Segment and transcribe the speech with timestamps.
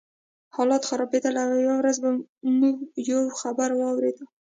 [0.55, 1.97] حالات خرابېدل او یوه ورځ
[2.61, 2.75] موږ
[3.11, 4.17] یو خبر واورېد